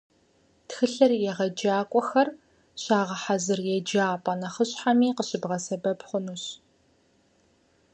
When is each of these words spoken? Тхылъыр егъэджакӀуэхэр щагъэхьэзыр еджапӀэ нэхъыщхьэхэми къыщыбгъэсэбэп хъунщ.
Тхылъыр 0.67 1.11
егъэджакӀуэхэр 1.31 2.27
щагъэхьэзыр 2.81 3.59
еджапӀэ 3.75 4.33
нэхъыщхьэхэми 4.39 5.09
къыщыбгъэсэбэп 5.15 5.99
хъунщ. 6.07 6.43